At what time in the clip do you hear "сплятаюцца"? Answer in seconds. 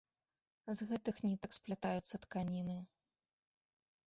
1.57-2.15